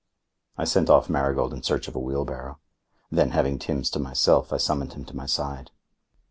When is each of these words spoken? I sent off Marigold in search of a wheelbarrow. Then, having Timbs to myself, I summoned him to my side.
I 0.57 0.63
sent 0.65 0.89
off 0.89 1.11
Marigold 1.11 1.53
in 1.53 1.61
search 1.61 1.87
of 1.87 1.95
a 1.95 1.99
wheelbarrow. 1.99 2.57
Then, 3.11 3.29
having 3.29 3.59
Timbs 3.59 3.91
to 3.91 3.99
myself, 3.99 4.51
I 4.51 4.57
summoned 4.57 4.93
him 4.93 5.05
to 5.05 5.15
my 5.15 5.27
side. 5.27 5.69